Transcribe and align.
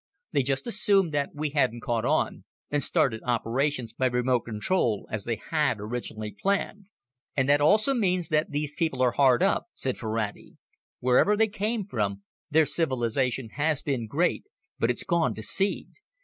They 0.31 0.41
just 0.41 0.65
assumed 0.65 1.13
that 1.13 1.35
we 1.35 1.51
hadn't 1.51 1.81
caught 1.83 2.05
on, 2.05 2.43
and 2.71 2.81
started 2.83 3.21
operations 3.23 3.93
by 3.93 4.07
remote 4.07 4.39
control 4.45 5.07
as 5.11 5.25
they 5.25 5.35
had 5.35 5.75
originally 5.79 6.31
planned." 6.31 6.87
"And 7.37 7.47
that 7.47 7.61
also 7.61 7.93
may 7.93 7.99
mean 8.15 8.23
that 8.31 8.49
these 8.49 8.73
people 8.73 9.03
are 9.03 9.11
hard 9.11 9.43
up," 9.43 9.67
said 9.75 9.99
Ferrati. 9.99 10.57
"Wherever 11.01 11.37
they 11.37 11.49
came 11.49 11.85
from, 11.85 12.23
their 12.49 12.65
civilization 12.65 13.49
has 13.49 13.83
been 13.83 14.07
great, 14.07 14.43
but 14.79 14.89
it's 14.89 15.03
gone 15.03 15.35
to 15.35 15.43
seed. 15.43 15.89